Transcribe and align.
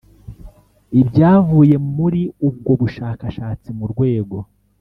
ibyavuye 1.01 1.75
muri 1.95 2.21
ubwo 2.47 2.71
bushakashatsi 2.81 3.67
mu 3.77 3.85
rwego 3.91 4.37